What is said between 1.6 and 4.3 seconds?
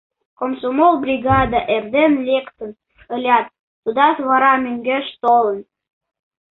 эрден лектын ылят, тудат